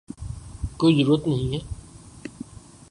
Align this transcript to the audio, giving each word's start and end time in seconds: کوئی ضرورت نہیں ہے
کوئی 0.77 1.03
ضرورت 1.03 1.27
نہیں 1.27 1.53
ہے 1.53 1.59